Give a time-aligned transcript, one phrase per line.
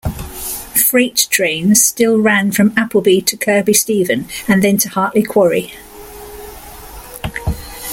[0.75, 5.75] Freight trains still ran from Appleby to Kirkby Stephen and then to Hartley Quarry.